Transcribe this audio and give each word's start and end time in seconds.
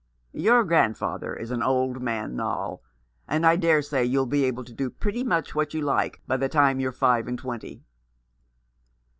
"Your 0.33 0.63
grandfather 0.63 1.35
is 1.35 1.51
an 1.51 1.61
old 1.61 2.01
man, 2.01 2.35
Noll, 2.35 2.81
and 3.27 3.45
I 3.45 3.55
dare 3.55 3.83
say 3.83 4.03
you'll 4.03 4.25
be 4.25 4.45
able 4.45 4.63
to 4.63 4.73
do 4.73 4.89
pretty 4.89 5.23
much 5.23 5.53
what 5.53 5.75
you 5.75 5.81
like 5.81 6.23
by 6.25 6.37
the 6.37 6.49
time 6.49 6.79
you're 6.79 6.91
five 6.91 7.27
and 7.27 7.37
twenty." 7.37 7.83